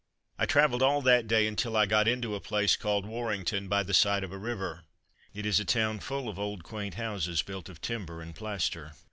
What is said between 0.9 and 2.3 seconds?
that day until I got